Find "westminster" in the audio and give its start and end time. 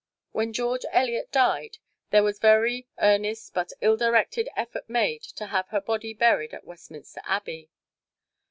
6.63-7.21